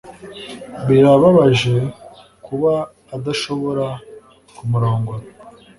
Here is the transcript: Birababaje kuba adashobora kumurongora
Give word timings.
Birababaje 0.87 1.75
kuba 2.45 2.73
adashobora 3.15 3.85
kumurongora 4.55 5.23